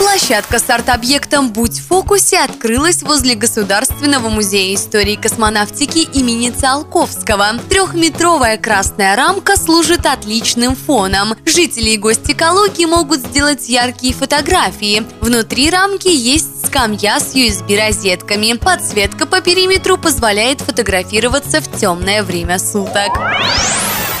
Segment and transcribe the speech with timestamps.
[0.00, 7.58] Площадка с арт-объектом «Будь в фокусе» открылась возле Государственного музея истории космонавтики имени Циолковского.
[7.68, 11.34] Трехметровая красная рамка служит отличным фоном.
[11.44, 15.02] Жители и гости Калуги могут сделать яркие фотографии.
[15.20, 18.54] Внутри рамки есть скамья с USB-розетками.
[18.54, 23.10] Подсветка по периметру позволяет фотографироваться в темное время суток.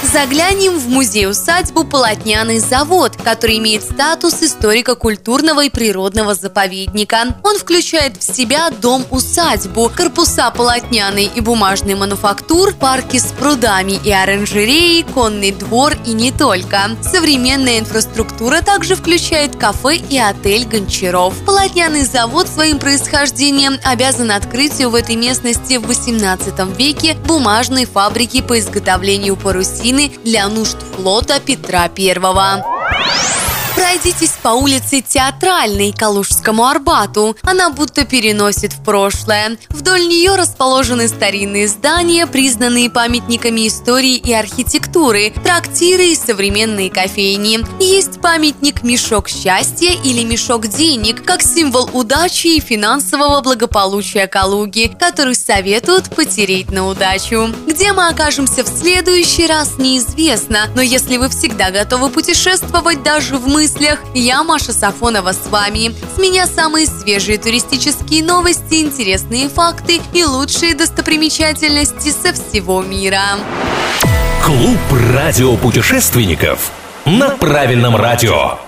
[0.02, 7.36] Заглянем в музей-усадьбу «Полотняный завод», который имеет статус историко-культурного и природного заповедника.
[7.44, 15.04] Он включает в себя дом-усадьбу, корпуса полотняной и бумажной мануфактур, парки с прудами и оранжереей,
[15.04, 16.96] конный двор и не только.
[17.02, 21.34] Современная инфраструктура также включает кафе и отель «Гончаров».
[21.44, 28.58] Полотняный завод своим происхождением обязан открытию в этой местности в 18 веке бумажной фабрики по
[28.58, 32.64] изготовлению парусины картины для нужд флота Петра Первого.
[33.80, 37.34] Пройдитесь по улице Театральной Калужскому Арбату.
[37.42, 39.56] Она будто переносит в прошлое.
[39.70, 47.60] Вдоль нее расположены старинные здания, признанные памятниками истории и архитектуры, трактиры и современные кофейни.
[47.82, 55.34] Есть памятник «Мешок счастья» или «Мешок денег» как символ удачи и финансового благополучия Калуги, который
[55.34, 57.48] советуют потереть на удачу.
[57.66, 63.48] Где мы окажемся в следующий раз, неизвестно, но если вы всегда готовы путешествовать даже в
[63.48, 64.00] мысли, мыслях.
[64.14, 65.94] Я Маша Сафонова с вами.
[66.14, 73.22] С меня самые свежие туристические новости, интересные факты и лучшие достопримечательности со всего мира.
[74.44, 74.78] Клуб
[75.14, 76.72] радиопутешественников
[77.04, 78.58] на правильном радио.